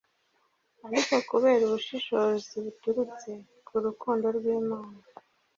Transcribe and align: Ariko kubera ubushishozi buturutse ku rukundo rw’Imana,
Ariko 0.87 1.13
kubera 1.29 1.61
ubushishozi 1.65 2.53
buturutse 2.63 3.29
ku 3.67 3.75
rukundo 3.85 4.25
rw’Imana, 4.37 4.99